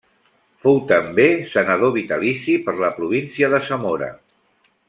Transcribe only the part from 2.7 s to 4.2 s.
la província de Zamora.